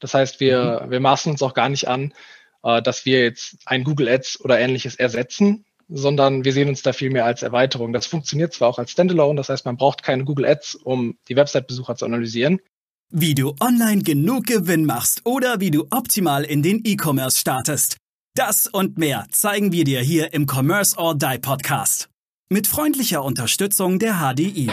[0.00, 0.90] Das heißt, wir, mhm.
[0.90, 2.12] wir maßen uns auch gar nicht an,
[2.62, 6.92] äh, dass wir jetzt ein Google Ads oder ähnliches ersetzen, sondern wir sehen uns da
[6.92, 7.92] viel mehr als Erweiterung.
[7.92, 11.36] Das funktioniert zwar auch als Standalone, das heißt, man braucht keine Google Ads, um die
[11.36, 12.60] Website-Besucher zu analysieren.
[13.12, 17.96] Wie du online genug Gewinn machst oder wie du optimal in den E-Commerce startest.
[18.36, 22.08] Das und mehr zeigen wir dir hier im Commerce or Die Podcast.
[22.48, 24.70] Mit freundlicher Unterstützung der HDI.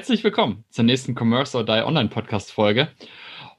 [0.00, 2.88] Herzlich willkommen zur nächsten Commerce or Die Online Podcast Folge.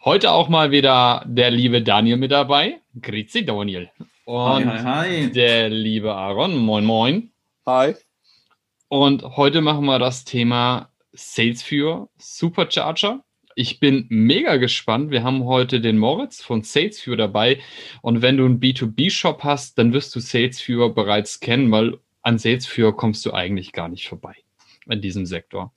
[0.04, 2.82] Heute auch mal wieder der liebe Daniel mit dabei.
[3.00, 3.92] Grüezi Daniel.
[4.26, 5.32] Und hi, hi, hi.
[5.32, 6.58] der liebe Aaron.
[6.58, 7.32] Moin, moin.
[7.68, 7.94] Hi.
[8.88, 13.24] Und heute machen wir das Thema Sales für Supercharger.
[13.54, 15.12] Ich bin mega gespannt.
[15.12, 17.60] Wir haben heute den Moritz von SalesViewer dabei.
[18.02, 22.98] Und wenn du einen B2B-Shop hast, dann wirst du SalesViewer bereits kennen, weil an SalesViewer
[22.98, 24.38] kommst du eigentlich gar nicht vorbei
[24.88, 25.74] in diesem Sektor.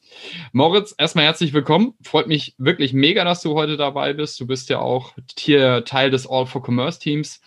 [0.52, 1.94] Moritz, erstmal herzlich willkommen.
[2.02, 4.40] Freut mich wirklich mega, dass du heute dabei bist.
[4.40, 7.40] Du bist ja auch hier Teil des All for Commerce Teams.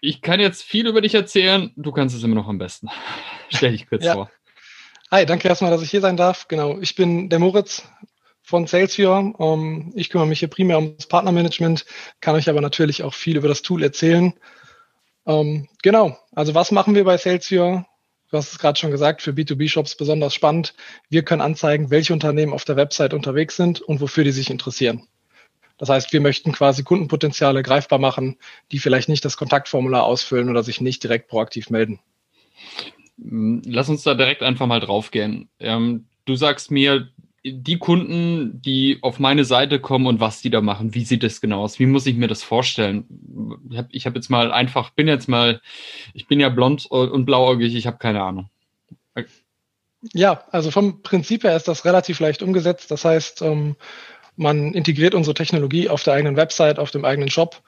[0.00, 1.72] Ich kann jetzt viel über dich erzählen.
[1.76, 2.88] Du kannst es immer noch am besten.
[3.50, 4.14] Stell dich kurz ja.
[4.14, 4.30] vor.
[5.10, 6.48] Hi, danke erstmal, dass ich hier sein darf.
[6.48, 7.86] Genau, ich bin der Moritz
[8.42, 9.38] von SalesViewer.
[9.38, 11.86] Um, ähm, ich kümmere mich hier primär ums Partnermanagement,
[12.20, 14.34] kann euch aber natürlich auch viel über das Tool erzählen.
[15.24, 17.86] Um, ähm, genau, also was machen wir bei SalesViewer?
[18.32, 20.72] Du hast es gerade schon gesagt, für B2B-Shops besonders spannend.
[21.10, 25.06] Wir können anzeigen, welche Unternehmen auf der Website unterwegs sind und wofür die sich interessieren.
[25.76, 28.38] Das heißt, wir möchten quasi Kundenpotenziale greifbar machen,
[28.70, 32.00] die vielleicht nicht das Kontaktformular ausfüllen oder sich nicht direkt proaktiv melden.
[33.18, 35.50] Lass uns da direkt einfach mal draufgehen.
[35.60, 37.10] Ähm, du sagst mir,
[37.44, 41.40] die Kunden, die auf meine Seite kommen und was die da machen, wie sieht das
[41.40, 41.78] genau aus?
[41.78, 43.04] Wie muss ich mir das vorstellen?
[43.70, 45.60] Ich habe hab jetzt mal einfach, bin jetzt mal,
[46.14, 48.48] ich bin ja blond und blauäugig, ich habe keine Ahnung.
[50.12, 52.90] Ja, also vom Prinzip her ist das relativ leicht umgesetzt.
[52.90, 53.76] Das heißt, ähm,
[54.36, 57.62] man integriert unsere Technologie auf der eigenen Website, auf dem eigenen Shop.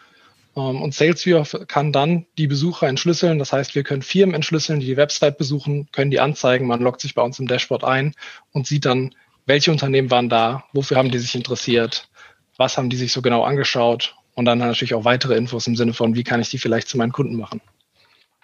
[0.57, 3.39] Ähm, und SalesViewer kann dann die Besucher entschlüsseln.
[3.39, 6.67] Das heißt, wir können Firmen entschlüsseln, die die Website besuchen, können die anzeigen.
[6.67, 8.15] Man loggt sich bei uns im Dashboard ein
[8.53, 9.15] und sieht dann,
[9.47, 12.09] welche Unternehmen waren da, wofür haben die sich interessiert,
[12.57, 15.93] was haben die sich so genau angeschaut und dann natürlich auch weitere Infos im Sinne
[15.93, 17.61] von, wie kann ich die vielleicht zu meinen Kunden machen.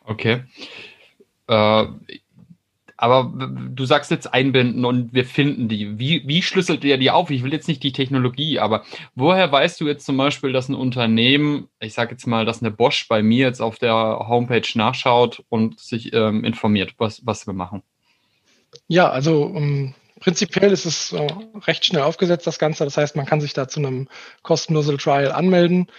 [0.05, 0.45] Okay.
[1.47, 1.87] Äh,
[3.01, 3.33] aber
[3.71, 5.99] du sagst jetzt einbinden und wir finden die.
[5.99, 7.31] Wie, wie schlüsselt ihr die auf?
[7.31, 8.85] Ich will jetzt nicht die Technologie, aber
[9.15, 12.71] woher weißt du jetzt zum Beispiel, dass ein Unternehmen, ich sage jetzt mal, dass eine
[12.71, 17.55] Bosch bei mir jetzt auf der Homepage nachschaut und sich ähm, informiert, was, was wir
[17.55, 17.83] machen?
[18.87, 21.27] Ja, also um, ähm, Prinzipiell ist es äh,
[21.67, 22.85] recht schnell aufgesetzt, das Ganze.
[22.85, 24.09] Das heißt, man kann sich da zu einem
[24.43, 25.91] kostenlosen Trial anmelden,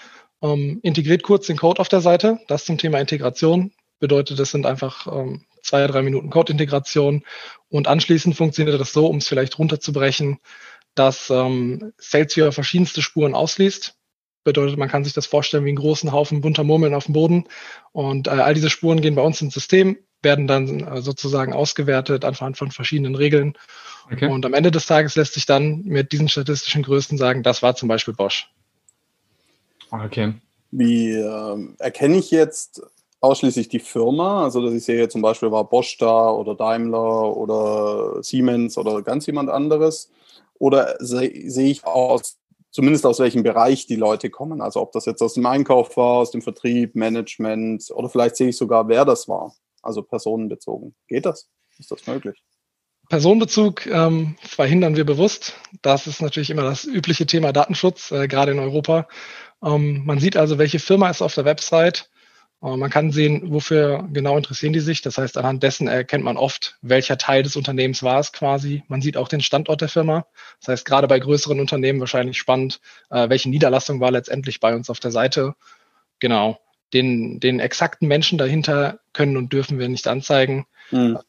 [0.43, 2.39] ähm, integriert kurz den Code auf der Seite.
[2.47, 3.71] Das zum Thema Integration.
[3.99, 7.23] Bedeutet, das sind einfach ähm, zwei, drei Minuten Code-Integration.
[7.69, 10.39] Und anschließend funktioniert das so, um es vielleicht runterzubrechen,
[10.93, 13.95] dass ähm, SalesViewer verschiedenste Spuren ausliest.
[14.43, 17.47] Bedeutet, man kann sich das vorstellen wie einen großen Haufen bunter Murmeln auf dem Boden.
[17.91, 22.25] Und äh, all diese Spuren gehen bei uns ins System, werden dann äh, sozusagen ausgewertet
[22.25, 23.57] anhand von verschiedenen Regeln.
[24.11, 24.27] Okay.
[24.27, 27.75] Und am Ende des Tages lässt sich dann mit diesen statistischen Größen sagen, das war
[27.75, 28.49] zum Beispiel Bosch.
[29.89, 30.33] Okay.
[30.71, 32.81] Wie äh, erkenne ich jetzt
[33.19, 34.43] ausschließlich die Firma?
[34.43, 39.25] Also, dass ich sehe zum Beispiel war Bosch da oder Daimler oder Siemens oder ganz
[39.25, 40.09] jemand anderes.
[40.59, 42.37] Oder sehe seh ich aus,
[42.69, 44.61] zumindest aus welchem Bereich die Leute kommen?
[44.61, 48.49] Also, ob das jetzt aus dem Einkauf war, aus dem Vertrieb, Management oder vielleicht sehe
[48.49, 50.95] ich sogar, wer das war also personenbezogen.
[51.07, 51.49] Geht das?
[51.77, 52.43] Ist das möglich?
[53.09, 55.57] Personenbezug ähm, verhindern wir bewusst.
[55.81, 59.07] Das ist natürlich immer das übliche Thema Datenschutz, äh, gerade in Europa.
[59.61, 62.09] Ähm, man sieht also, welche Firma ist auf der Website.
[62.63, 65.01] Äh, man kann sehen, wofür genau interessieren die sich.
[65.01, 68.83] Das heißt, anhand dessen erkennt man oft, welcher Teil des Unternehmens war es quasi.
[68.87, 70.25] Man sieht auch den Standort der Firma.
[70.61, 74.89] Das heißt, gerade bei größeren Unternehmen wahrscheinlich spannend, äh, welche Niederlassung war letztendlich bei uns
[74.89, 75.55] auf der Seite.
[76.19, 76.59] Genau
[76.93, 80.65] den, den exakten Menschen dahinter können und dürfen wir nicht anzeigen.
[80.91, 81.19] Mhm.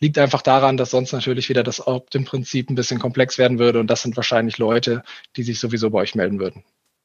[0.00, 3.88] Liegt einfach daran, dass sonst natürlich wieder das Opt-in-Prinzip ein bisschen komplex werden würde und
[3.88, 5.02] das sind wahrscheinlich Leute,
[5.36, 6.62] die sich sowieso bei euch melden würden.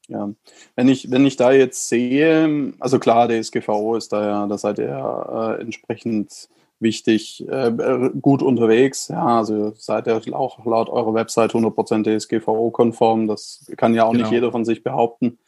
[0.07, 0.29] Ja,
[0.75, 4.57] wenn ich, wenn ich da jetzt sehe, also klar, der SGVO ist da ja, da
[4.57, 7.71] seid ihr ja äh, entsprechend wichtig, äh,
[8.21, 9.07] gut unterwegs.
[9.07, 13.27] Ja, also seid ihr auch laut eurer Website 100% DSGVO-konform.
[13.27, 14.23] Das kann ja auch genau.
[14.23, 15.39] nicht jeder von sich behaupten.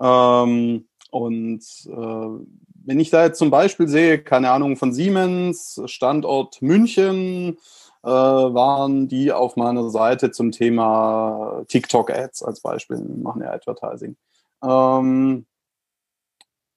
[0.00, 2.44] Ähm, und äh,
[2.84, 7.58] wenn ich da jetzt zum Beispiel sehe, keine Ahnung, von Siemens, Standort München,
[8.02, 14.16] äh, waren die auf meiner Seite zum Thema TikTok-Ads als Beispiel, machen ja Advertising.
[14.62, 15.46] Ähm,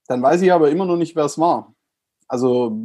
[0.07, 1.73] dann weiß ich aber immer noch nicht, wer es war.
[2.27, 2.77] also,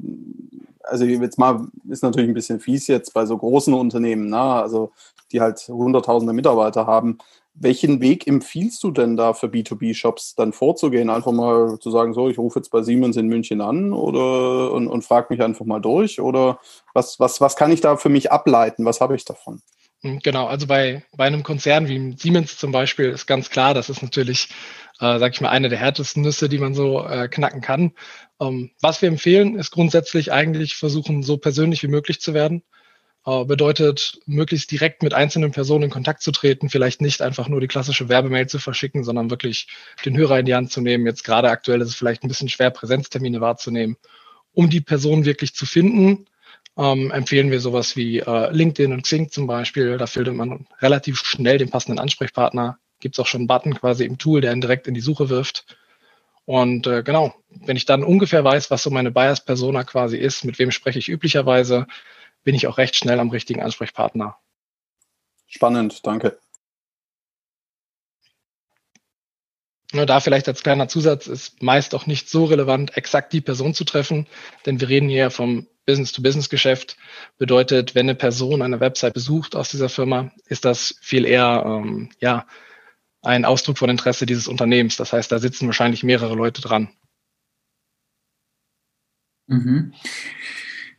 [0.82, 4.38] also jetzt mal, ist natürlich ein bisschen fies jetzt bei so großen Unternehmen, ne?
[4.38, 4.92] also
[5.32, 7.18] die halt hunderttausende Mitarbeiter haben.
[7.58, 11.08] Welchen Weg empfiehlst du denn da für B2B-Shops dann vorzugehen?
[11.08, 14.88] Einfach mal zu sagen, so, ich rufe jetzt bei Siemens in München an oder und,
[14.88, 16.20] und frage mich einfach mal durch?
[16.20, 16.58] Oder
[16.92, 18.84] was, was, was kann ich da für mich ableiten?
[18.84, 19.62] Was habe ich davon?
[20.02, 23.88] Hm, genau, also bei, bei einem Konzern wie Siemens zum Beispiel ist ganz klar, das
[23.88, 24.50] ist natürlich,
[25.00, 27.92] äh, sag ich mal, eine der härtesten Nüsse, die man so äh, knacken kann.
[28.40, 32.62] Ähm, was wir empfehlen, ist grundsätzlich eigentlich versuchen, so persönlich wie möglich zu werden.
[33.26, 37.60] Äh, bedeutet, möglichst direkt mit einzelnen Personen in Kontakt zu treten, vielleicht nicht einfach nur
[37.60, 39.66] die klassische Werbemail zu verschicken, sondern wirklich
[40.04, 41.06] den Hörer in die Hand zu nehmen.
[41.06, 43.96] Jetzt gerade aktuell ist es vielleicht ein bisschen schwer, Präsenztermine wahrzunehmen.
[44.52, 46.26] Um die Person wirklich zu finden,
[46.78, 49.98] ähm, empfehlen wir sowas wie äh, LinkedIn und Xing zum Beispiel.
[49.98, 52.78] Da findet man relativ schnell den passenden Ansprechpartner.
[53.00, 55.30] Gibt es auch schon einen Button quasi im Tool, der ihn direkt in die Suche
[55.30, 55.66] wirft.
[56.44, 60.60] Und äh, genau, wenn ich dann ungefähr weiß, was so meine Bias-Persona quasi ist, mit
[60.60, 61.88] wem spreche ich üblicherweise,
[62.46, 64.38] bin ich auch recht schnell am richtigen Ansprechpartner.
[65.48, 66.38] Spannend, danke.
[69.92, 73.74] Nur da vielleicht als kleiner Zusatz ist meist auch nicht so relevant, exakt die Person
[73.74, 74.28] zu treffen,
[74.64, 76.96] denn wir reden hier vom Business-to-Business-Geschäft.
[77.36, 82.10] Bedeutet, wenn eine Person eine Website besucht aus dieser Firma, ist das viel eher ähm,
[82.20, 82.46] ja,
[83.22, 84.96] ein Ausdruck von Interesse dieses Unternehmens.
[84.96, 86.90] Das heißt, da sitzen wahrscheinlich mehrere Leute dran.
[89.48, 89.94] Mhm.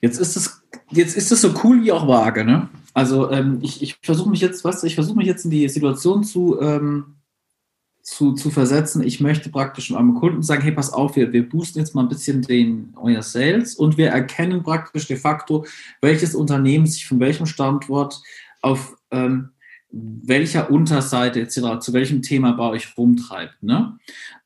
[0.02, 2.70] Jetzt ist es, jetzt ist es so cool wie auch vage, ne?
[2.94, 6.24] Also ähm, ich, ich versuche mich jetzt, was, ich versuche mich jetzt in die Situation
[6.24, 7.18] zu, ähm,
[8.02, 9.04] zu, zu versetzen.
[9.04, 12.10] Ich möchte praktisch meinem Kunden sagen, hey, pass auf, wir, wir boosten jetzt mal ein
[12.10, 15.66] bisschen den euer Sales und wir erkennen praktisch de facto,
[16.02, 18.22] welches Unternehmen sich von welchem Standort
[18.62, 19.50] auf ähm,
[19.92, 23.62] welcher Unterseite etc., zu welchem Thema bei euch rumtreibt.
[23.62, 23.98] Ne?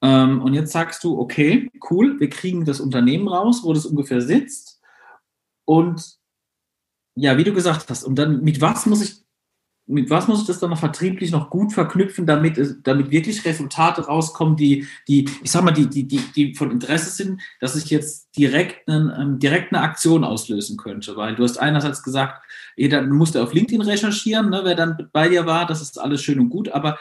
[0.01, 4.21] Ähm, und jetzt sagst du, okay, cool, wir kriegen das Unternehmen raus, wo das ungefähr
[4.21, 4.81] sitzt.
[5.65, 6.20] Und
[7.15, 9.21] ja, wie du gesagt hast, und dann mit was muss ich,
[9.87, 14.05] mit was muss ich das dann noch vertrieblich noch gut verknüpfen, damit, damit wirklich Resultate
[14.05, 17.89] rauskommen, die, die, ich sag mal, die, die, die, die von Interesse sind, dass ich
[17.89, 21.17] jetzt direkt, einen, ähm, direkt eine Aktion auslösen könnte.
[21.17, 22.45] Weil du hast einerseits gesagt,
[22.77, 26.39] jeder musste auf LinkedIn recherchieren, ne, wer dann bei dir war, das ist alles schön
[26.39, 26.97] und gut, aber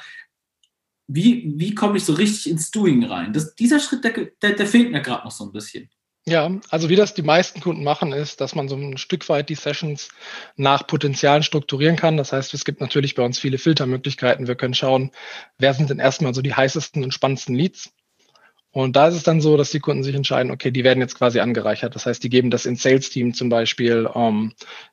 [1.06, 3.32] wie, wie komme ich so richtig ins Doing rein?
[3.32, 5.90] Das, dieser Schritt, der, der, der fehlt mir gerade noch so ein bisschen.
[6.30, 9.48] Ja, also wie das die meisten Kunden machen, ist, dass man so ein Stück weit
[9.48, 10.10] die Sessions
[10.54, 12.16] nach Potenzialen strukturieren kann.
[12.16, 14.46] Das heißt, es gibt natürlich bei uns viele Filtermöglichkeiten.
[14.46, 15.10] Wir können schauen,
[15.58, 17.90] wer sind denn erstmal so die heißesten und spannendsten Leads.
[18.70, 21.16] Und da ist es dann so, dass die Kunden sich entscheiden, okay, die werden jetzt
[21.16, 21.96] quasi angereichert.
[21.96, 24.52] Das heißt, die geben das ins Sales-Team zum Beispiel, ähm,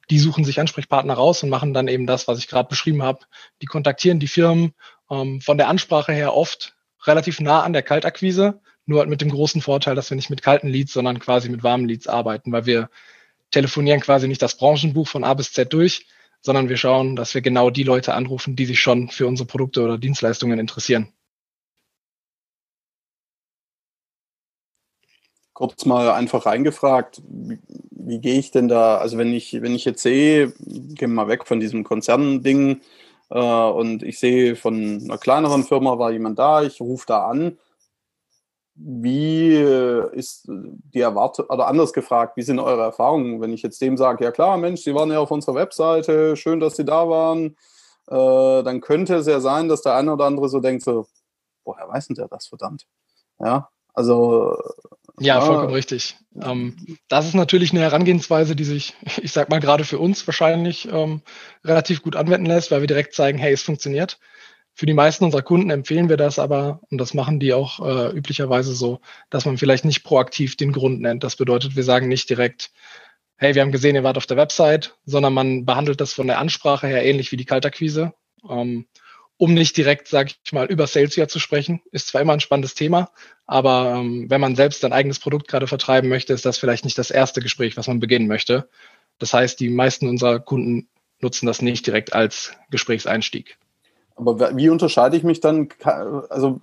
[0.09, 3.19] die suchen sich Ansprechpartner raus und machen dann eben das, was ich gerade beschrieben habe.
[3.61, 4.73] Die kontaktieren die Firmen
[5.11, 6.73] ähm, von der Ansprache her oft
[7.05, 10.41] relativ nah an der Kaltakquise, nur halt mit dem großen Vorteil, dass wir nicht mit
[10.41, 12.89] kalten Leads, sondern quasi mit warmen Leads arbeiten, weil wir
[13.51, 16.07] telefonieren quasi nicht das Branchenbuch von A bis Z durch,
[16.41, 19.81] sondern wir schauen, dass wir genau die Leute anrufen, die sich schon für unsere Produkte
[19.83, 21.13] oder Dienstleistungen interessieren.
[25.57, 27.57] kurz mal einfach reingefragt, wie,
[27.89, 31.27] wie, gehe ich denn da, also wenn ich, wenn ich jetzt sehe, gehen wir mal
[31.29, 32.81] weg von diesem Konzernding
[33.31, 37.57] äh, und ich sehe von einer kleineren Firma war jemand da, ich rufe da an,
[38.77, 39.53] wie
[40.13, 44.23] ist die Erwartung, oder anders gefragt, wie sind eure Erfahrungen, wenn ich jetzt dem sage,
[44.23, 47.57] ja klar, Mensch, Sie waren ja auf unserer Webseite, schön, dass Sie da waren,
[48.07, 51.07] äh, dann könnte es ja sein, dass der eine oder andere so denkt, so,
[51.65, 52.85] woher weiß denn der das verdammt?
[53.39, 54.55] Ja, also
[55.19, 56.15] ja, vollkommen richtig.
[56.39, 60.87] Ähm, das ist natürlich eine Herangehensweise, die sich, ich sag mal, gerade für uns wahrscheinlich
[60.91, 61.21] ähm,
[61.63, 64.19] relativ gut anwenden lässt, weil wir direkt zeigen, hey, es funktioniert.
[64.77, 68.15] Für die meisten unserer Kunden empfehlen wir das aber, und das machen die auch äh,
[68.15, 68.99] üblicherweise so,
[69.31, 71.23] dass man vielleicht nicht proaktiv den Grund nennt.
[71.23, 72.69] Das bedeutet, wir sagen nicht direkt,
[73.37, 76.37] hey, wir haben gesehen, ihr wart auf der Website, sondern man behandelt das von der
[76.37, 78.13] Ansprache her ähnlich wie die Kaltakquise.
[78.47, 78.85] Ähm,
[79.37, 81.81] um nicht direkt, sage ich mal, über Sales Year zu sprechen.
[81.91, 83.09] Ist zwar immer ein spannendes Thema,
[83.47, 86.99] aber ähm, wenn man selbst ein eigenes Produkt gerade vertreiben möchte, ist das vielleicht nicht
[86.99, 88.69] das erste Gespräch, was man beginnen möchte.
[89.17, 90.87] Das heißt, die meisten unserer Kunden
[91.19, 93.57] nutzen das nicht direkt als Gesprächseinstieg.
[94.17, 95.69] Aber wie unterscheide ich mich dann
[96.29, 96.59] also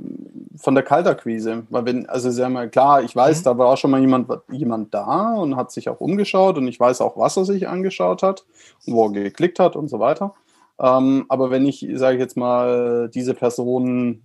[0.57, 1.65] von der Kaltakquise?
[1.71, 3.45] Weil wenn, also sehr mal klar, ich weiß, mhm.
[3.45, 7.01] da war schon mal jemand, jemand da und hat sich auch umgeschaut und ich weiß
[7.01, 8.45] auch, was er sich angeschaut hat
[8.87, 10.35] und wo er geklickt hat und so weiter.
[10.81, 14.23] Ähm, aber wenn ich, sage ich jetzt mal, diese Person,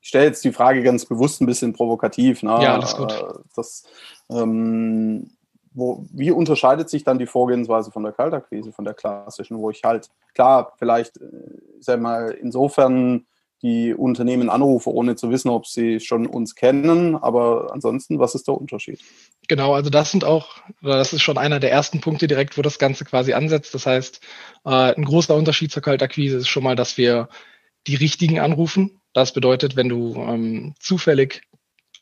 [0.00, 2.50] ich stelle jetzt die Frage ganz bewusst ein bisschen provokativ, ne?
[2.62, 3.12] ja, alles gut.
[3.12, 3.84] Äh, das,
[4.30, 5.30] ähm,
[5.78, 9.82] wo, wie unterscheidet sich dann die Vorgehensweise von der Kaltakquise, von der klassischen, wo ich
[9.84, 11.26] halt, klar, vielleicht, äh,
[11.80, 13.26] sag mal, insofern
[13.62, 17.16] die Unternehmen anrufe, ohne zu wissen, ob sie schon uns kennen.
[17.16, 19.00] Aber ansonsten, was ist der Unterschied?
[19.48, 22.78] Genau, also das sind auch, das ist schon einer der ersten Punkte direkt, wo das
[22.78, 23.74] Ganze quasi ansetzt.
[23.74, 24.20] Das heißt,
[24.64, 27.28] äh, ein großer Unterschied zur Kaltakquise ist schon mal, dass wir
[27.86, 29.00] die richtigen anrufen.
[29.12, 31.42] Das bedeutet, wenn du ähm, zufällig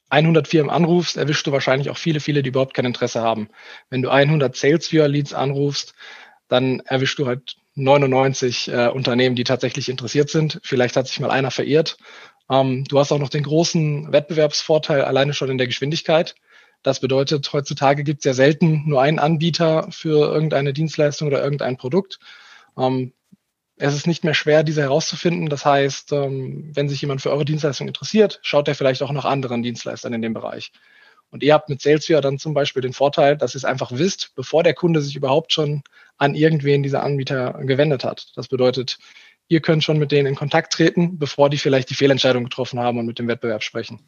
[0.08, 3.48] 100 Firmen anrufst, erwischst du wahrscheinlich auch viele, viele, die überhaupt kein Interesse haben.
[3.90, 5.94] Wenn du 100 Sales Viewer Leads anrufst,
[6.48, 10.60] dann erwischst du halt 99 äh, Unternehmen, die tatsächlich interessiert sind.
[10.62, 11.98] Vielleicht hat sich mal einer verirrt.
[12.50, 16.36] Ähm, du hast auch noch den großen Wettbewerbsvorteil alleine schon in der Geschwindigkeit.
[16.82, 21.76] Das bedeutet, heutzutage gibt es ja selten nur einen Anbieter für irgendeine Dienstleistung oder irgendein
[21.76, 22.18] Produkt.
[22.78, 23.12] Ähm,
[23.78, 25.48] es ist nicht mehr schwer, diese herauszufinden.
[25.48, 29.24] Das heißt, ähm, wenn sich jemand für eure Dienstleistung interessiert, schaut er vielleicht auch nach
[29.24, 30.72] anderen Dienstleistern in dem Bereich.
[31.30, 34.32] Und ihr habt mit SalesViewer dann zum Beispiel den Vorteil, dass ihr es einfach wisst,
[34.34, 35.82] bevor der Kunde sich überhaupt schon
[36.16, 38.32] an irgendwen dieser Anbieter gewendet hat.
[38.36, 38.98] Das bedeutet,
[39.48, 42.98] ihr könnt schon mit denen in Kontakt treten, bevor die vielleicht die Fehlentscheidung getroffen haben
[42.98, 44.00] und mit dem Wettbewerb sprechen.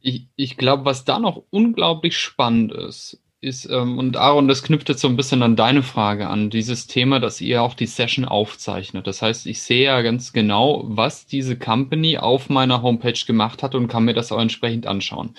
[0.00, 4.88] Ich, ich glaube, was da noch unglaublich spannend ist, ist, ähm, und Aaron, das knüpft
[4.88, 8.24] jetzt so ein bisschen an deine Frage an, dieses Thema, dass ihr auch die Session
[8.24, 9.06] aufzeichnet.
[9.06, 13.74] Das heißt, ich sehe ja ganz genau, was diese Company auf meiner Homepage gemacht hat
[13.74, 15.34] und kann mir das auch entsprechend anschauen.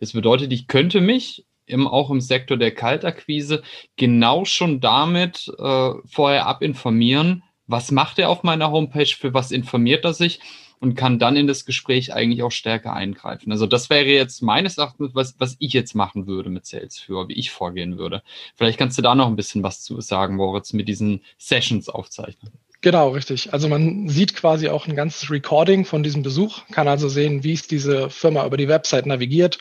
[0.00, 3.62] Das bedeutet, ich könnte mich im, auch im Sektor der Kaltakquise
[3.96, 10.04] genau schon damit äh, vorher abinformieren, was macht er auf meiner Homepage, für was informiert
[10.04, 10.40] er sich
[10.82, 13.52] und kann dann in das Gespräch eigentlich auch stärker eingreifen.
[13.52, 17.34] Also das wäre jetzt meines Erachtens, was, was ich jetzt machen würde mit Salesforce, wie
[17.34, 18.24] ich vorgehen würde.
[18.56, 22.50] Vielleicht kannst du da noch ein bisschen was zu sagen, Moritz, mit diesen Sessions aufzeichnen.
[22.80, 23.52] Genau, richtig.
[23.52, 27.52] Also man sieht quasi auch ein ganzes Recording von diesem Besuch, kann also sehen, wie
[27.52, 29.60] es diese Firma über die Website navigiert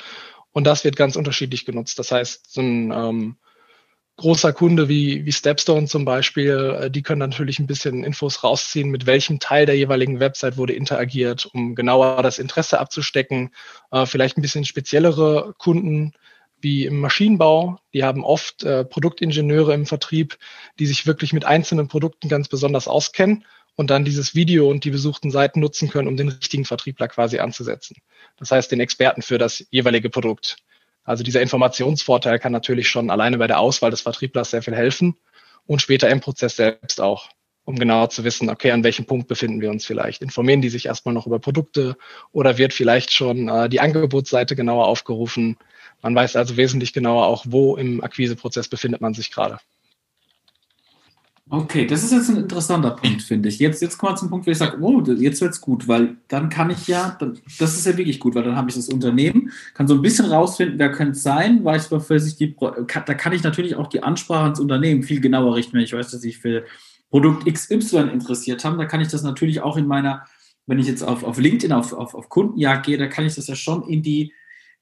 [0.54, 2.00] und das wird ganz unterschiedlich genutzt.
[2.00, 3.36] Das heißt, so ein ähm,
[4.18, 8.90] großer Kunde wie, wie Stepstone zum Beispiel, äh, die können natürlich ein bisschen Infos rausziehen,
[8.90, 13.52] mit welchem Teil der jeweiligen Website wurde interagiert, um genauer das Interesse abzustecken.
[13.92, 16.14] Äh, vielleicht ein bisschen speziellere Kunden
[16.60, 20.38] wie im Maschinenbau, die haben oft äh, Produktingenieure im Vertrieb,
[20.80, 24.92] die sich wirklich mit einzelnen Produkten ganz besonders auskennen und dann dieses Video und die
[24.92, 27.98] besuchten Seiten nutzen können, um den richtigen Vertriebler quasi anzusetzen.
[28.38, 30.58] Das heißt, den Experten für das jeweilige Produkt.
[31.04, 35.16] Also dieser Informationsvorteil kann natürlich schon alleine bei der Auswahl des Vertrieblers sehr viel helfen
[35.66, 37.30] und später im Prozess selbst auch,
[37.66, 40.22] um genauer zu wissen, okay, an welchem Punkt befinden wir uns vielleicht.
[40.22, 41.98] Informieren die sich erstmal noch über Produkte
[42.32, 45.58] oder wird vielleicht schon äh, die Angebotsseite genauer aufgerufen?
[46.02, 49.60] Man weiß also wesentlich genauer auch, wo im Akquiseprozess befindet man sich gerade.
[51.54, 53.60] Okay, das ist jetzt ein interessanter Punkt, finde ich.
[53.60, 56.16] Jetzt, jetzt kommen wir zum Punkt, wo ich sage, oh, jetzt wird es gut, weil
[56.30, 57.18] dann kann ich ja,
[57.60, 60.28] das ist ja wirklich gut, weil dann habe ich das Unternehmen, kann so ein bisschen
[60.28, 64.02] rausfinden, wer könnte es sein, weiß, für sich die, da kann ich natürlich auch die
[64.02, 66.64] Ansprache ans Unternehmen viel genauer richten, wenn ich weiß, dass ich für
[67.10, 70.26] Produkt XY interessiert habe, da kann ich das natürlich auch in meiner,
[70.68, 73.48] wenn ich jetzt auf, auf LinkedIn auf, auf, auf Kundenjagd gehe, da kann ich das
[73.48, 74.32] ja schon in die,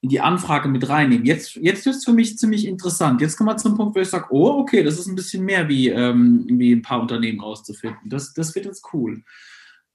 [0.01, 1.25] in die Anfrage mit reinnehmen.
[1.25, 3.19] Jetzt, jetzt ist es für mich ziemlich interessant.
[3.21, 5.67] Jetzt kommen wir zum Punkt, wo ich sage, oh, okay, das ist ein bisschen mehr
[5.67, 8.09] wie, ähm, wie ein paar Unternehmen rauszufinden.
[8.09, 9.23] Das, das wird jetzt cool.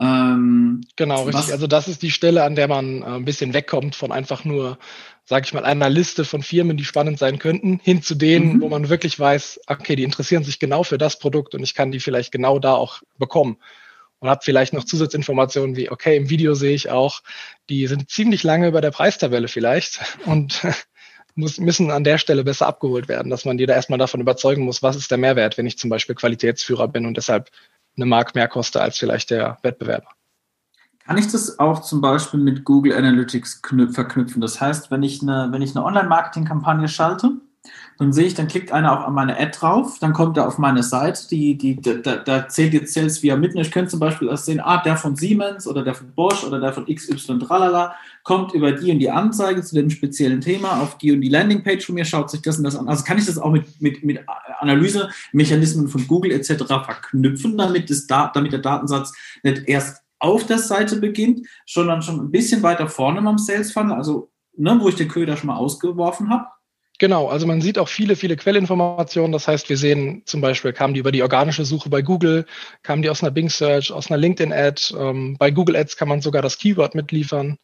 [0.00, 1.52] Ähm, genau, richtig.
[1.52, 4.78] Also das ist die Stelle, an der man äh, ein bisschen wegkommt von einfach nur,
[5.25, 8.61] sage ich mal, einer Liste von Firmen, die spannend sein könnten, hin zu denen, mhm.
[8.61, 11.92] wo man wirklich weiß, okay, die interessieren sich genau für das Produkt und ich kann
[11.92, 13.56] die vielleicht genau da auch bekommen
[14.25, 17.21] und habe vielleicht noch Zusatzinformationen wie, okay, im Video sehe ich auch,
[17.69, 20.62] die sind ziemlich lange über der Preistabelle vielleicht und
[21.35, 24.64] muss, müssen an der Stelle besser abgeholt werden, dass man die da erstmal davon überzeugen
[24.64, 27.50] muss, was ist der Mehrwert, wenn ich zum Beispiel Qualitätsführer bin und deshalb
[27.97, 30.09] eine Mark mehr koste als vielleicht der Wettbewerber.
[31.04, 33.61] Kann ich das auch zum Beispiel mit Google Analytics
[33.93, 34.40] verknüpfen?
[34.40, 37.33] Das heißt, wenn ich eine, wenn ich eine Online-Marketing-Kampagne schalte,
[37.99, 40.59] dann sehe ich, dann klickt einer auch an meine Ad drauf, dann kommt er auf
[40.59, 43.59] meine Seite, die, die, da, da zählt jetzt Sales via mitten.
[43.59, 46.61] Ich könnte zum Beispiel auch sehen, ah, der von Siemens oder der von Bosch oder
[46.61, 47.94] der von XY tralala
[48.25, 51.87] kommt über die und die Anzeige zu dem speziellen Thema auf die und die Landingpage
[51.87, 52.88] von mir, schaut sich das und das an.
[52.88, 54.21] Also kann ich das auch mit, mit, mit
[54.59, 56.64] Analysemechanismen von Google etc.
[56.66, 62.30] verknüpfen, damit, das, damit der Datensatz nicht erst auf der Seite beginnt, sondern schon ein
[62.30, 66.30] bisschen weiter vorne am Sales Funnel, also ne, wo ich den Köder schon mal ausgeworfen
[66.30, 66.47] habe
[66.98, 69.32] Genau, also man sieht auch viele, viele Quellinformationen.
[69.32, 72.46] Das heißt, wir sehen zum Beispiel, kamen die über die organische Suche bei Google,
[72.82, 74.94] kamen die aus einer Bing Search, aus einer LinkedIn-Ad.
[74.96, 77.58] Ähm, bei Google Ads kann man sogar das Keyword mitliefern.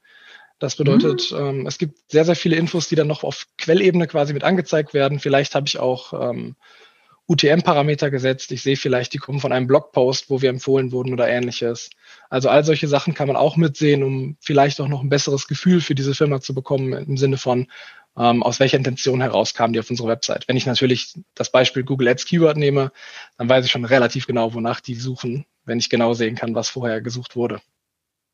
[0.59, 1.39] Das bedeutet, mhm.
[1.39, 4.95] ähm, es gibt sehr, sehr viele Infos, die dann noch auf Quellebene quasi mit angezeigt
[4.95, 5.21] werden.
[5.21, 6.57] Vielleicht habe ich auch ähm,
[7.29, 8.51] UTM-Parameter gesetzt.
[8.51, 11.89] Ich sehe vielleicht, die kommen von einem Blogpost, wo wir empfohlen wurden oder ähnliches.
[12.29, 15.81] Also all solche Sachen kann man auch mitsehen, um vielleicht auch noch ein besseres Gefühl
[15.81, 17.69] für diese Firma zu bekommen im Sinne von,
[18.17, 20.47] ähm, aus welcher Intention heraus kamen die auf unsere Website.
[20.49, 22.93] Wenn ich natürlich das Beispiel Google Ads Keyword nehme,
[23.39, 25.47] dann weiß ich schon relativ genau, wonach die suchen.
[25.65, 27.61] wenn ich genau sehen kann, was vorher gesucht wurde.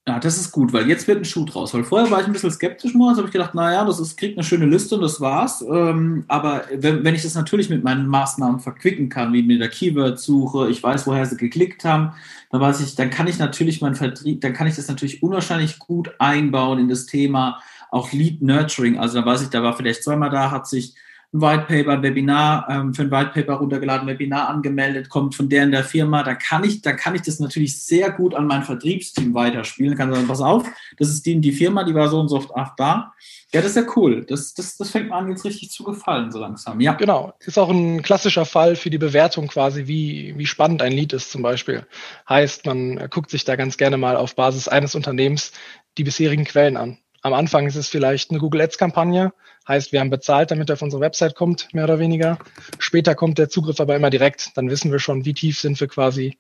[0.09, 1.75] Ja, das ist gut, weil jetzt wird ein Schuh draus.
[1.75, 4.39] Weil vorher war ich ein bisschen skeptisch, morgens habe ich gedacht, naja, das ist, kriegt
[4.39, 5.63] eine schöne Liste und das war's.
[5.69, 9.69] Ähm, aber wenn, wenn ich das natürlich mit meinen Maßnahmen verquicken kann, wie mit der
[9.69, 12.13] Keyword-Suche, ich weiß, woher sie geklickt haben,
[12.51, 15.81] dann weiß ich, dann kann ich natürlich mein Vertrieb, dann kann ich das natürlich unwahrscheinlich
[15.81, 17.61] gut einbauen in das Thema
[17.97, 18.99] auch Lead Nurturing.
[18.99, 20.95] Also da weiß ich, da war vielleicht zweimal da, hat sich
[21.33, 25.49] ein White Paper, ein Webinar, ähm, für ein White Paper runtergeladen, Webinar angemeldet, kommt von
[25.49, 28.47] der in der Firma, da kann ich, da kann ich das natürlich sehr gut an
[28.47, 29.97] mein Vertriebsteam weiterspielen.
[29.97, 30.67] Kann sagen, pass auf,
[30.99, 33.13] das ist die, die Firma, die war so und so oft da.
[33.53, 34.25] Ja, das ist ja cool.
[34.27, 36.81] Das, das, das fängt mir an, jetzt richtig zu gefallen, so langsam.
[36.81, 36.95] Ja.
[36.95, 37.33] Genau.
[37.41, 41.31] Ist auch ein klassischer Fall für die Bewertung quasi, wie, wie spannend ein Lied ist
[41.31, 41.87] zum Beispiel.
[42.29, 45.53] Heißt, man guckt sich da ganz gerne mal auf Basis eines Unternehmens
[45.97, 46.99] die bisherigen Quellen an.
[47.27, 49.33] Am Anfang ist es vielleicht eine Google Ads-Kampagne,
[49.67, 52.39] heißt, wir haben bezahlt, damit er auf unsere Website kommt, mehr oder weniger.
[52.79, 54.57] Später kommt der Zugriff aber immer direkt.
[54.57, 56.39] Dann wissen wir schon, wie tief sind wir quasi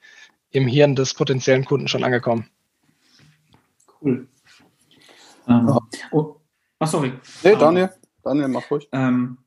[0.52, 2.48] im Hirn des potenziellen Kunden schon angekommen.
[4.00, 4.28] Cool.
[5.48, 5.76] Ähm,
[6.12, 6.36] oh,
[6.78, 7.14] ach, sorry.
[7.42, 7.90] Nee, Daniel,
[8.22, 8.88] Daniel, mach ruhig.
[8.92, 9.38] Ähm,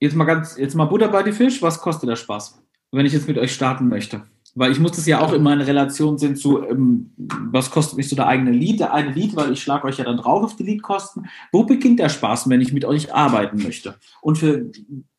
[0.00, 1.62] jetzt mal ganz, jetzt mal Butter bei die Fisch.
[1.62, 2.62] Was kostet der Spaß,
[2.92, 4.26] wenn ich jetzt mit euch starten möchte?
[4.54, 8.08] Weil ich muss das ja auch immer in Relation sehen zu, ähm, was kostet mich
[8.08, 10.56] so der eigene Lead, der eine Lead, weil ich schlage euch ja dann drauf auf
[10.56, 11.28] die Leadkosten.
[11.52, 13.96] Wo beginnt der Spaß, wenn ich mit euch arbeiten möchte?
[14.20, 14.70] Und für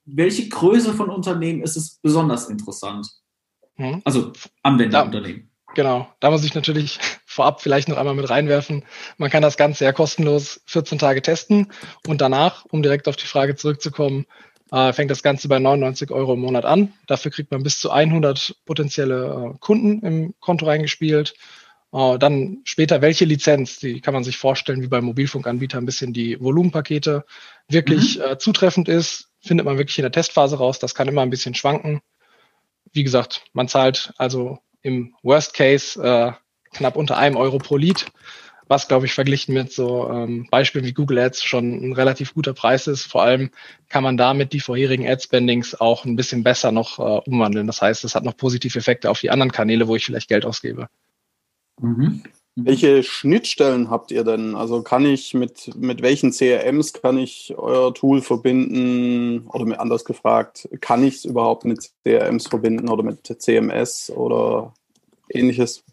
[0.06, 3.08] welche Größe von Unternehmen ist es besonders interessant?
[3.76, 4.02] Hm.
[4.04, 4.34] Also
[4.64, 5.50] Anwenderunternehmen.
[5.74, 8.84] Genau, da muss ich natürlich vorab vielleicht noch einmal mit reinwerfen.
[9.18, 11.72] Man kann das Ganze ja kostenlos 14 Tage testen
[12.08, 14.26] und danach, um direkt auf die Frage zurückzukommen,
[14.72, 16.94] äh, fängt das Ganze bei 99 Euro im Monat an.
[17.08, 21.34] Dafür kriegt man bis zu 100 potenzielle äh, Kunden im Konto reingespielt.
[21.94, 26.14] Äh, dann später welche Lizenz, die kann man sich vorstellen, wie beim Mobilfunkanbieter ein bisschen
[26.14, 27.26] die Volumenpakete
[27.68, 28.24] wirklich mhm.
[28.24, 30.80] äh, zutreffend ist, findet man wirklich in der Testphase raus.
[30.80, 32.02] Das kann immer ein bisschen schwanken.
[32.94, 36.32] Wie gesagt, man zahlt also im Worst Case äh,
[36.74, 38.06] knapp unter einem Euro pro Lied
[38.72, 42.54] was, glaube ich, verglichen mit so ähm, Beispielen wie Google Ads schon ein relativ guter
[42.54, 43.04] Preis ist.
[43.04, 43.52] Vor allem
[43.90, 47.68] kann man damit die vorherigen Ad-Spendings auch ein bisschen besser noch äh, umwandeln.
[47.68, 50.46] Das heißt, es hat noch positive Effekte auf die anderen Kanäle, wo ich vielleicht Geld
[50.46, 50.88] ausgebe.
[51.82, 52.24] Mhm.
[52.56, 54.56] Welche Schnittstellen habt ihr denn?
[54.56, 59.48] Also kann ich mit, mit welchen CRMs kann ich euer Tool verbinden?
[59.48, 64.74] Oder mir anders gefragt, kann ich es überhaupt mit CRMs verbinden oder mit CMS oder
[65.30, 65.84] ähnliches?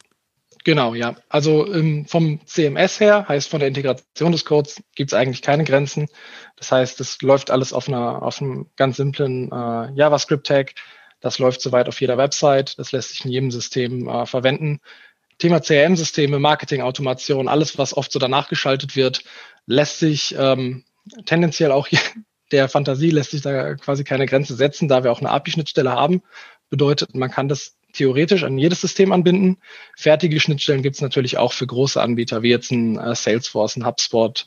[0.68, 1.16] Genau, ja.
[1.30, 5.64] Also ähm, vom CMS her, heißt von der Integration des Codes, gibt es eigentlich keine
[5.64, 6.08] Grenzen.
[6.56, 10.74] Das heißt, es läuft alles auf, einer, auf einem ganz simplen äh, JavaScript-Tag.
[11.20, 12.78] Das läuft soweit auf jeder Website.
[12.78, 14.80] Das lässt sich in jedem System äh, verwenden.
[15.38, 19.24] Thema CRM-Systeme, Marketing-Automation, alles, was oft so danach geschaltet wird,
[19.64, 20.84] lässt sich ähm,
[21.24, 21.88] tendenziell auch
[22.52, 26.20] der Fantasie lässt sich da quasi keine Grenze setzen, da wir auch eine API-Schnittstelle haben.
[26.68, 29.58] Bedeutet, man kann das theoretisch an jedes System anbinden.
[29.96, 33.86] Fertige Schnittstellen gibt es natürlich auch für große Anbieter, wie jetzt ein äh, Salesforce, ein
[33.86, 34.46] HubSpot,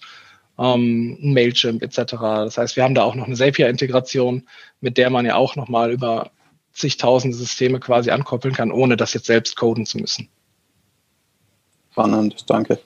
[0.60, 2.14] ähm, ein Mailchimp etc.
[2.20, 4.48] Das heißt, wir haben da auch noch eine Zapier-Integration,
[4.80, 6.32] mit der man ja auch nochmal über
[6.74, 10.30] zigtausende Systeme quasi ankoppeln kann, ohne das jetzt selbst coden zu müssen.
[11.92, 12.80] Spannend, danke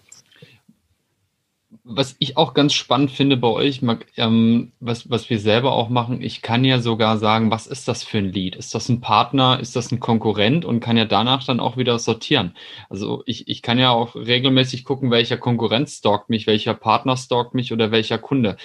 [1.88, 3.82] was ich auch ganz spannend finde bei euch,
[4.18, 8.04] ähm, was, was wir selber auch machen, ich kann ja sogar sagen, was ist das
[8.04, 8.56] für ein Lead?
[8.56, 9.60] Ist das ein Partner?
[9.60, 10.66] Ist das ein Konkurrent?
[10.66, 12.56] Und kann ja danach dann auch wieder sortieren.
[12.90, 17.54] Also ich, ich kann ja auch regelmäßig gucken, welcher Konkurrent stalkt mich, welcher Partner stalkt
[17.54, 18.58] mich oder welcher Kunde.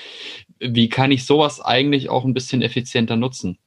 [0.59, 3.59] Wie kann ich sowas eigentlich auch ein bisschen effizienter nutzen?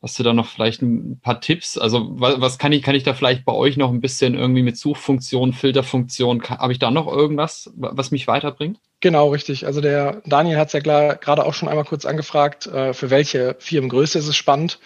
[0.00, 1.76] Hast du da noch vielleicht ein paar Tipps?
[1.76, 4.62] Also was, was kann ich, kann ich da vielleicht bei euch noch ein bisschen irgendwie
[4.62, 8.78] mit Suchfunktion, Filterfunktion, habe ich da noch irgendwas, was mich weiterbringt?
[9.00, 9.66] Genau, richtig.
[9.66, 13.56] Also der Daniel hat es ja gerade auch schon einmal kurz angefragt, äh, für welche
[13.58, 14.78] Firmengröße ist es spannend.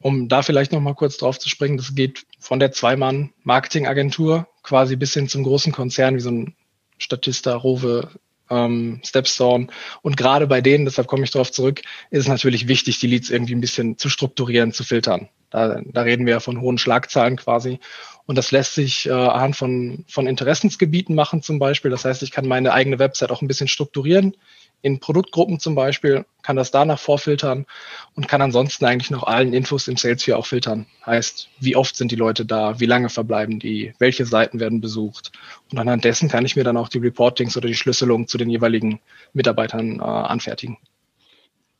[0.00, 4.96] Um da vielleicht noch mal kurz drauf zu springen, das geht von der Zweimann-Marketingagentur quasi
[4.96, 6.54] bis hin zum großen Konzern wie so ein
[6.98, 8.08] Statista, Rowe,
[8.50, 9.68] ähm, Stepstone.
[10.02, 13.30] Und gerade bei denen, deshalb komme ich darauf zurück, ist es natürlich wichtig, die Leads
[13.30, 15.28] irgendwie ein bisschen zu strukturieren, zu filtern.
[15.50, 17.80] Da, da reden wir ja von hohen Schlagzahlen quasi.
[18.26, 21.90] Und das lässt sich äh, anhand von, von Interessensgebieten machen zum Beispiel.
[21.90, 24.36] Das heißt, ich kann meine eigene Website auch ein bisschen strukturieren
[24.82, 27.66] in Produktgruppen zum Beispiel, kann das danach vorfiltern
[28.14, 30.86] und kann ansonsten eigentlich noch allen Infos im Salesforce auch filtern.
[31.04, 35.32] Heißt, wie oft sind die Leute da, wie lange verbleiben die, welche Seiten werden besucht.
[35.72, 38.50] Und anhand dessen kann ich mir dann auch die Reportings oder die Schlüsselung zu den
[38.50, 39.00] jeweiligen
[39.32, 40.78] Mitarbeitern äh, anfertigen.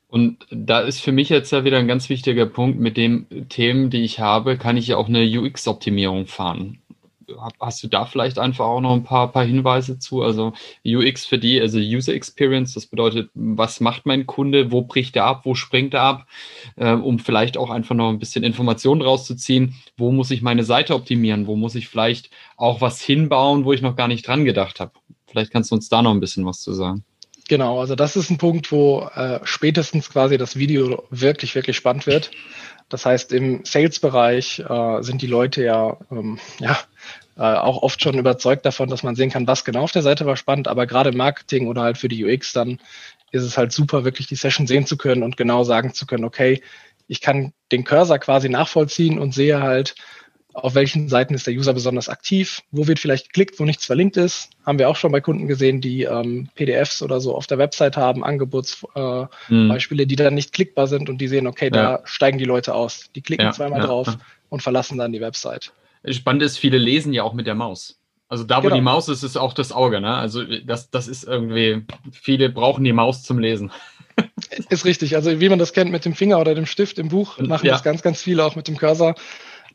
[0.08, 3.90] Und da ist für mich jetzt ja wieder ein ganz wichtiger Punkt, mit den Themen,
[3.90, 6.78] die ich habe, kann ich ja auch eine UX-Optimierung fahren.
[7.60, 10.22] Hast du da vielleicht einfach auch noch ein paar, paar Hinweise zu?
[10.22, 10.52] Also
[10.84, 15.24] UX für die, also User Experience, das bedeutet, was macht mein Kunde, wo bricht er
[15.24, 16.26] ab, wo springt er ab,
[16.76, 20.94] äh, um vielleicht auch einfach noch ein bisschen Informationen rauszuziehen, wo muss ich meine Seite
[20.94, 24.80] optimieren, wo muss ich vielleicht auch was hinbauen, wo ich noch gar nicht dran gedacht
[24.80, 24.92] habe.
[25.26, 27.04] Vielleicht kannst du uns da noch ein bisschen was zu sagen.
[27.48, 32.06] Genau, also das ist ein Punkt, wo äh, spätestens quasi das Video wirklich, wirklich spannend
[32.06, 32.30] wird.
[32.90, 36.78] Das heißt, im Sales-Bereich äh, sind die Leute ja, ähm, ja
[37.36, 40.26] äh, auch oft schon überzeugt davon, dass man sehen kann, was genau auf der Seite
[40.26, 42.78] war spannend, aber gerade im Marketing oder halt für die UX dann
[43.30, 46.24] ist es halt super, wirklich die Session sehen zu können und genau sagen zu können,
[46.24, 46.62] okay,
[47.08, 49.94] ich kann den Cursor quasi nachvollziehen und sehe halt,
[50.64, 54.16] auf welchen Seiten ist der User besonders aktiv, wo wird vielleicht geklickt, wo nichts verlinkt
[54.16, 54.50] ist.
[54.64, 57.96] Haben wir auch schon bei Kunden gesehen, die ähm, PDFs oder so auf der Website
[57.96, 60.08] haben, Angebotsbeispiele, äh, hm.
[60.08, 62.00] die dann nicht klickbar sind und die sehen, okay, da ja.
[62.04, 63.10] steigen die Leute aus.
[63.14, 64.18] Die klicken ja, zweimal ja, drauf
[64.48, 65.72] und verlassen dann die Website.
[66.08, 67.98] Spannend ist, viele lesen ja auch mit der Maus.
[68.28, 68.74] Also da, wo genau.
[68.74, 70.00] die Maus ist, ist auch das Auge.
[70.00, 70.14] Ne?
[70.14, 73.72] Also das, das ist irgendwie, viele brauchen die Maus zum Lesen.
[74.68, 75.16] Ist richtig.
[75.16, 77.72] Also wie man das kennt mit dem Finger oder dem Stift im Buch, machen ja.
[77.72, 79.14] das ganz, ganz viele auch mit dem Cursor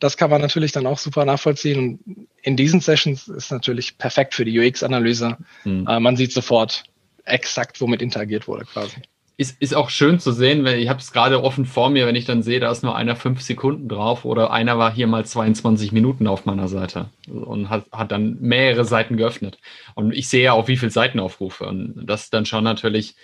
[0.03, 1.79] das kann man natürlich dann auch super nachvollziehen.
[1.79, 5.37] Und in diesen Sessions ist natürlich perfekt für die UX-Analyse.
[5.63, 5.87] Hm.
[5.87, 6.83] Äh, man sieht sofort
[7.23, 8.97] exakt, womit interagiert wurde quasi.
[9.37, 12.17] Ist, ist auch schön zu sehen, weil ich habe es gerade offen vor mir, wenn
[12.17, 15.25] ich dann sehe, da ist nur einer fünf Sekunden drauf oder einer war hier mal
[15.25, 19.57] 22 Minuten auf meiner Seite und hat, hat dann mehrere Seiten geöffnet.
[19.95, 21.65] Und ich sehe ja auch, wie viele Seitenaufrufe.
[21.65, 23.15] Und das dann schon natürlich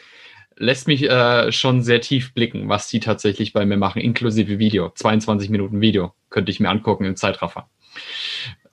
[0.56, 4.92] lässt mich äh, schon sehr tief blicken, was die tatsächlich bei mir machen, inklusive Video.
[4.96, 7.70] 22 Minuten Video könnte ich mir angucken im Zeitraffer.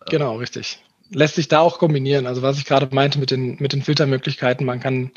[0.09, 0.83] Genau, richtig.
[1.11, 2.27] Lässt sich da auch kombinieren.
[2.27, 5.13] Also was ich gerade meinte mit den, mit den Filtermöglichkeiten, man kann,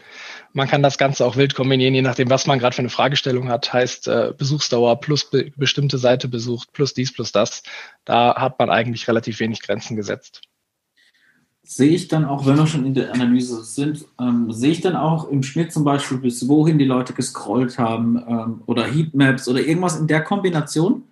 [0.54, 3.50] man kann das Ganze auch wild kombinieren, je nachdem, was man gerade für eine Fragestellung
[3.50, 3.74] hat.
[3.74, 7.64] Heißt äh, Besuchsdauer plus be bestimmte Seite besucht, plus dies, plus das.
[8.06, 10.42] Da hat man eigentlich relativ wenig Grenzen gesetzt
[11.70, 14.96] sehe ich dann auch, wenn wir schon in der Analyse sind, ähm, sehe ich dann
[14.96, 19.60] auch im Schnitt zum Beispiel, bis wohin die Leute gescrollt haben ähm, oder Heatmaps oder
[19.60, 21.04] irgendwas in der Kombination?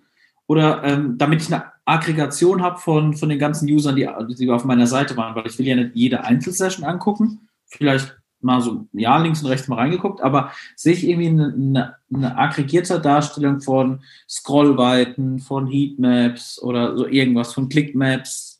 [0.48, 4.64] Oder ähm, damit ich eine Aggregation habe von, von den ganzen Usern, die, die auf
[4.64, 9.18] meiner Seite waren, weil ich will ja nicht jede Einzelsession angucken, vielleicht mal so, ja,
[9.18, 14.00] links und rechts mal reingeguckt, aber sehe ich irgendwie eine, eine, eine aggregierte Darstellung von
[14.28, 18.58] Scrollweiten, von Heatmaps oder so irgendwas, von Clickmaps,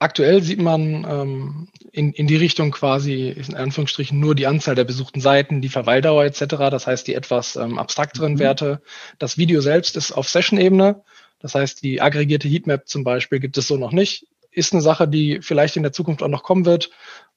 [0.00, 4.84] Aktuell sieht man ähm, in, in die Richtung quasi, in Anführungsstrichen, nur die Anzahl der
[4.84, 8.38] besuchten Seiten, die Verweildauer etc., das heißt die etwas ähm, abstrakteren mhm.
[8.38, 8.82] Werte.
[9.18, 11.02] Das Video selbst ist auf Session-Ebene,
[11.40, 14.28] das heißt die aggregierte Heatmap zum Beispiel gibt es so noch nicht.
[14.52, 16.90] Ist eine Sache, die vielleicht in der Zukunft auch noch kommen wird.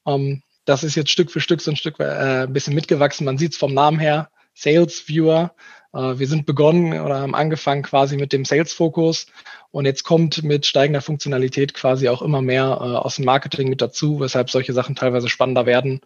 [0.06, 3.26] Ähm, das ist jetzt Stück für Stück so ein Stück äh, ein bisschen mitgewachsen.
[3.26, 5.54] Man sieht es vom Namen her, Sales Viewer.
[5.94, 9.28] Äh, wir sind begonnen oder haben angefangen quasi mit dem Sales-Fokus
[9.72, 13.82] und jetzt kommt mit steigender Funktionalität quasi auch immer mehr äh, aus dem Marketing mit
[13.82, 16.02] dazu, weshalb solche Sachen teilweise spannender werden.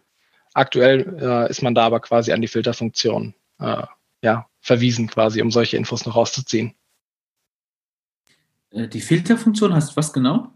[0.54, 3.34] Aktuell äh, ist man da aber quasi an die Filterfunktion
[4.20, 6.74] ja, verwiesen, quasi, um solche Infos noch rauszuziehen.
[8.70, 10.52] Die Filterfunktion heißt was genau?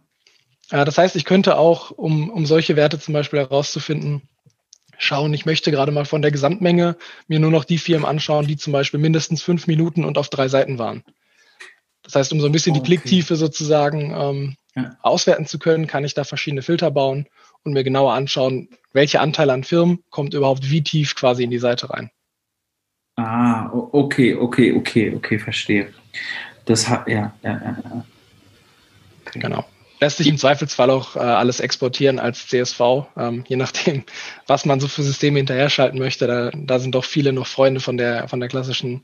[0.68, 4.28] Das heißt, ich könnte auch, um, um solche Werte zum Beispiel herauszufinden,
[5.00, 8.56] schauen, ich möchte gerade mal von der Gesamtmenge mir nur noch die Firmen anschauen, die
[8.56, 11.02] zum Beispiel mindestens fünf Minuten und auf drei Seiten waren.
[12.02, 12.80] Das heißt, um so ein bisschen okay.
[12.80, 14.96] die Klicktiefe sozusagen ähm, ja.
[15.02, 17.26] auswerten zu können, kann ich da verschiedene Filter bauen
[17.62, 21.58] und mir genauer anschauen, welche Anteil an Firmen kommt überhaupt wie tief quasi in die
[21.58, 22.10] Seite rein.
[23.16, 25.92] Ah, okay, okay, okay, okay, verstehe.
[26.64, 28.04] Das hat, ja, ja, ja.
[29.26, 29.40] Okay.
[29.40, 29.64] Genau
[30.00, 32.80] lässt sich im Zweifelsfall auch äh, alles exportieren als CSV,
[33.16, 34.04] ähm, je nachdem,
[34.46, 36.26] was man so für Systeme hinterher schalten möchte.
[36.26, 39.02] Da, da sind doch viele noch Freunde von der, von der klassischen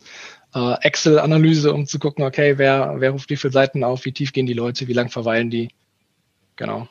[0.55, 4.33] äh, Excel-Analyse, um zu gucken, okay, wer, wer ruft wie viele Seiten auf, wie tief
[4.33, 5.71] gehen die Leute, wie lang verweilen die.
[6.57, 6.89] Genau.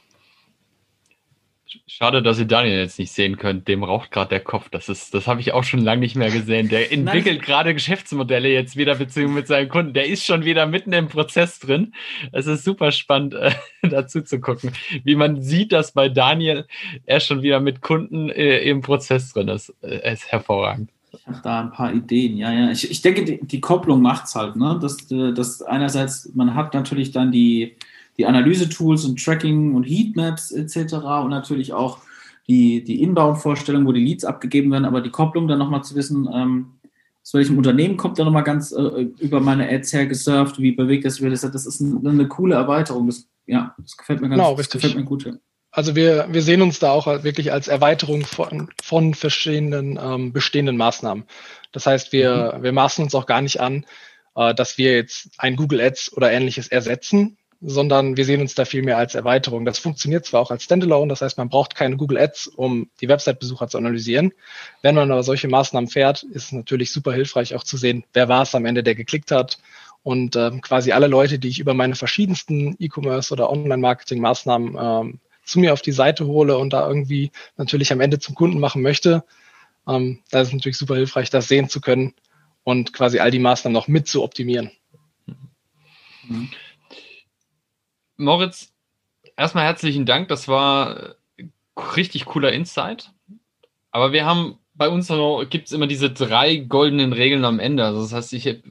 [1.88, 3.68] Schade, dass ihr Daniel jetzt nicht sehen könnt.
[3.68, 4.70] Dem raucht gerade der Kopf.
[4.70, 6.70] Das ist, das habe ich auch schon lange nicht mehr gesehen.
[6.70, 9.94] Der entwickelt gerade Geschäftsmodelle jetzt wieder beziehungsweise mit seinen Kunden.
[9.94, 11.94] Der ist schon wieder mitten im Prozess drin.
[12.32, 13.52] Es ist super spannend, äh,
[13.82, 14.72] dazu zu gucken,
[15.04, 16.66] wie man sieht, dass bei Daniel
[17.06, 19.74] er schon wieder mit Kunden äh, im Prozess drin ist.
[19.82, 20.92] Äh, ist hervorragend.
[21.18, 22.38] Ich habe da ein paar Ideen.
[22.38, 22.72] Ja, ja.
[22.72, 24.56] Ich, ich denke, die, die Kopplung macht es halt.
[24.56, 24.78] Ne?
[24.82, 27.76] Dass, äh, dass einerseits, man hat natürlich dann die
[28.18, 30.94] die Analyse-Tools und Tracking und Heatmaps etc.
[31.24, 32.00] und natürlich auch
[32.48, 36.30] die, die Inbound-Vorstellung, wo die Leads abgegeben werden, aber die Kopplung dann nochmal zu wissen,
[36.34, 36.68] ähm,
[37.24, 41.06] aus welchem Unternehmen kommt da nochmal ganz äh, über meine Ads her gesurft, wie bewegt
[41.06, 43.08] das über das, das ist eine, eine coole Erweiterung.
[43.08, 45.26] Das, ja, das gefällt mir ganz genau, das gefällt mir gut.
[45.26, 45.34] Ja.
[45.72, 50.78] Also wir, wir sehen uns da auch wirklich als Erweiterung von, von verschiedenen ähm, bestehenden
[50.78, 51.26] Maßnahmen.
[51.72, 52.64] Das heißt, wir, mhm.
[52.64, 53.86] wir maßen uns auch gar nicht an,
[54.36, 58.64] äh, dass wir jetzt ein Google Ads oder ähnliches ersetzen, sondern wir sehen uns da
[58.64, 59.66] viel mehr als Erweiterung.
[59.66, 63.10] Das funktioniert zwar auch als Standalone, das heißt, man braucht keine Google Ads, um die
[63.10, 64.34] Website-Besucher zu analysieren.
[64.84, 68.30] Wenn man aber solche Maßnahmen fährt, ist es natürlich super hilfreich auch zu sehen, wer
[68.30, 69.58] war es am Ende, der geklickt hat.
[70.04, 75.60] Und ähm, quasi alle Leute, die ich über meine verschiedensten E-Commerce oder Online-Marketing-Maßnahmen ähm, zu
[75.60, 79.24] mir auf die Seite hole und da irgendwie natürlich am Ende zum Kunden machen möchte,
[79.88, 82.14] ähm, da ist es natürlich super hilfreich, das sehen zu können
[82.64, 84.70] und quasi all die Maßnahmen noch mit zu optimieren.
[86.28, 86.50] Mhm.
[88.18, 88.74] Moritz,
[89.38, 90.28] erstmal herzlichen Dank.
[90.28, 91.16] Das war
[91.96, 93.12] richtig cooler Insight.
[93.92, 95.08] Aber wir haben bei uns
[95.50, 97.86] gibt es immer diese drei goldenen Regeln am Ende.
[97.86, 98.62] Also das heißt, ich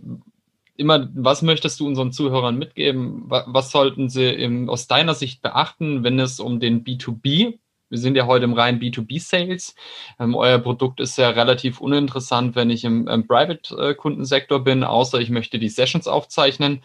[0.77, 3.25] immer, was möchtest du unseren Zuhörern mitgeben?
[3.29, 7.59] Was sollten sie im, aus deiner Sicht beachten, wenn es um den B2B
[7.95, 9.77] wir sind ja heute im reinen B2B-Sales.
[10.19, 15.31] Ähm, euer Produkt ist ja relativ uninteressant, wenn ich im, im Private-Kundensektor bin, außer ich
[15.31, 16.83] möchte die Sessions aufzeichnen.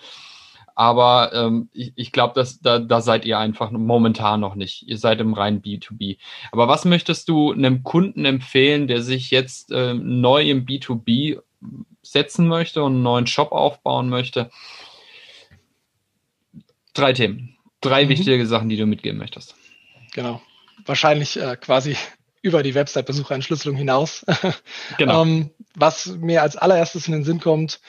[0.79, 4.87] Aber ähm, ich, ich glaube, da, da seid ihr einfach momentan noch nicht.
[4.87, 6.19] Ihr seid im reinen B2B.
[6.53, 11.41] Aber was möchtest du einem Kunden empfehlen, der sich jetzt äh, neu im B2B
[12.01, 14.51] setzen möchte und einen neuen Shop aufbauen möchte?
[16.93, 17.57] Drei Themen.
[17.81, 18.09] Drei mhm.
[18.09, 19.55] wichtige Sachen, die du mitgeben möchtest.
[20.13, 20.41] Genau.
[20.85, 21.97] Wahrscheinlich äh, quasi
[22.41, 24.25] über die Website-Besucherentschlüsselung hinaus.
[24.97, 25.23] Genau.
[25.23, 27.81] ähm, was mir als allererstes in den Sinn kommt,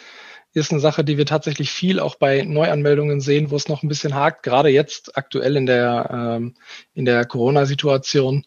[0.53, 3.89] ist eine Sache, die wir tatsächlich viel auch bei Neuanmeldungen sehen, wo es noch ein
[3.89, 6.55] bisschen hakt, gerade jetzt aktuell in der, ähm,
[6.95, 8.45] in der Corona-Situation,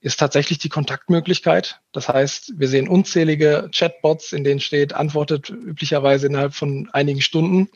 [0.00, 1.80] ist tatsächlich die Kontaktmöglichkeit.
[1.92, 7.68] Das heißt, wir sehen unzählige Chatbots, in denen steht, antwortet üblicherweise innerhalb von einigen Stunden.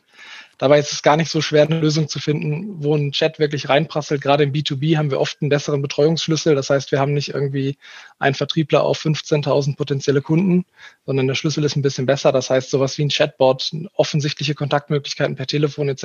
[0.61, 3.67] Dabei ist es gar nicht so schwer, eine Lösung zu finden, wo ein Chat wirklich
[3.67, 4.21] reinprasselt.
[4.21, 6.53] Gerade im B2B haben wir oft einen besseren Betreuungsschlüssel.
[6.53, 7.79] Das heißt, wir haben nicht irgendwie
[8.19, 10.65] einen Vertriebler auf 15.000 potenzielle Kunden,
[11.03, 12.31] sondern der Schlüssel ist ein bisschen besser.
[12.31, 16.03] Das heißt, sowas wie ein Chatbot, offensichtliche Kontaktmöglichkeiten per Telefon etc.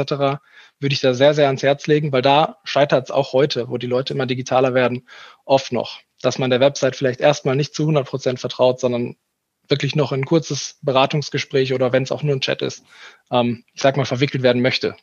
[0.80, 3.76] würde ich da sehr, sehr ans Herz legen, weil da scheitert es auch heute, wo
[3.76, 5.06] die Leute immer digitaler werden,
[5.44, 9.16] oft noch, dass man der Website vielleicht erstmal nicht zu 100 Prozent vertraut, sondern
[9.68, 12.84] wirklich noch ein kurzes Beratungsgespräch oder wenn es auch nur ein Chat ist,
[13.30, 14.96] ähm, ich sag mal, verwickelt werden möchte.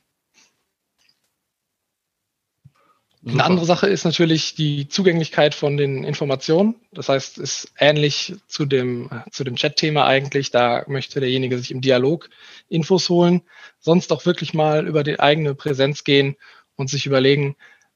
[3.25, 3.35] Super.
[3.35, 6.75] Eine andere Sache ist natürlich die Zugänglichkeit von den Informationen.
[6.91, 10.51] Das heißt, ist ähnlich zu dem, zu dem Chat-Thema eigentlich.
[10.51, 12.29] Da möchte derjenige sich im Dialog
[12.67, 13.43] Infos holen,
[13.79, 16.35] sonst auch wirklich mal über die eigene Präsenz gehen
[16.75, 17.55] und sich überlegen,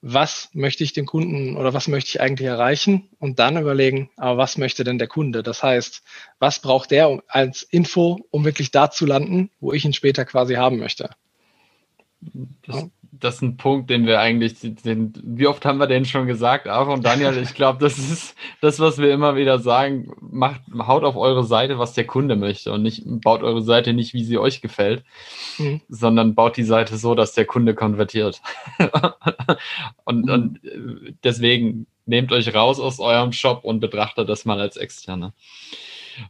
[0.09, 4.37] was möchte ich dem Kunden oder was möchte ich eigentlich erreichen und dann überlegen, aber
[4.37, 5.43] was möchte denn der Kunde?
[5.43, 6.01] Das heißt,
[6.39, 10.55] was braucht der als Info, um wirklich da zu landen, wo ich ihn später quasi
[10.55, 11.09] haben möchte?
[12.65, 12.85] Das,
[13.19, 16.67] das ist ein Punkt, den wir eigentlich, den, wie oft haben wir den schon gesagt,
[16.67, 21.03] auch und Daniel, ich glaube, das ist das, was wir immer wieder sagen, macht, haut
[21.03, 24.37] auf eure Seite, was der Kunde möchte und nicht, baut eure Seite nicht, wie sie
[24.37, 25.03] euch gefällt,
[25.57, 25.81] mhm.
[25.89, 28.41] sondern baut die Seite so, dass der Kunde konvertiert.
[30.03, 30.31] und, mhm.
[30.31, 30.59] und
[31.23, 35.33] deswegen nehmt euch raus aus eurem Shop und betrachtet das mal als externe.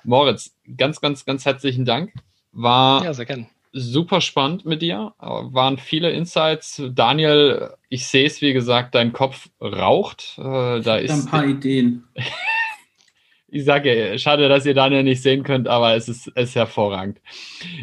[0.03, 2.13] Moritz, ganz, ganz, ganz herzlichen Dank.
[2.51, 3.47] War ja, sehr gerne
[3.77, 5.13] super spannend mit dir.
[5.19, 6.81] Waren viele Insights.
[6.93, 10.35] Daniel, ich sehe es, wie gesagt, dein Kopf raucht.
[10.37, 12.03] Äh, da ist ein paar Ideen.
[13.47, 17.19] ich sage, schade, dass ihr Daniel nicht sehen könnt, aber es ist, es ist hervorragend.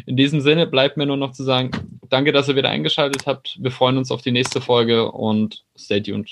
[0.05, 1.71] In diesem Sinne bleibt mir nur noch zu sagen,
[2.09, 3.57] danke, dass ihr wieder eingeschaltet habt.
[3.59, 6.29] Wir freuen uns auf die nächste Folge und stay tuned.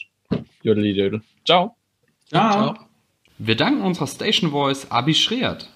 [0.61, 1.75] Jodeli Ciao.
[2.29, 2.75] Ciao.
[3.37, 5.69] Wir danken unserer Station Voice Abi Schreert.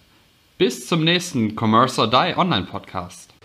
[0.57, 3.36] Bis zum nächsten Commerce or Die Online Podcast.